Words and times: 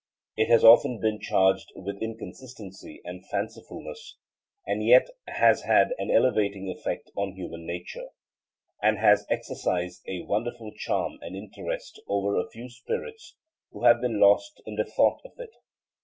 It 0.35 0.49
has 0.49 0.63
often 0.63 0.99
been 0.99 1.19
charged 1.19 1.73
with 1.75 2.01
inconsistency 2.01 3.03
and 3.05 3.23
fancifulness, 3.29 4.17
and 4.65 4.83
yet 4.83 5.07
has 5.27 5.61
had 5.61 5.93
an 5.99 6.09
elevating 6.09 6.71
effect 6.71 7.11
on 7.15 7.33
human 7.33 7.67
nature, 7.67 8.09
and 8.81 8.97
has 8.97 9.27
exercised 9.29 10.01
a 10.07 10.23
wonderful 10.23 10.71
charm 10.75 11.19
and 11.21 11.35
interest 11.35 12.01
over 12.07 12.35
a 12.35 12.49
few 12.49 12.67
spirits 12.67 13.35
who 13.71 13.83
have 13.83 14.01
been 14.01 14.19
lost 14.19 14.59
in 14.65 14.73
the 14.75 14.85
thought 14.85 15.21
of 15.23 15.33
it. 15.37 15.51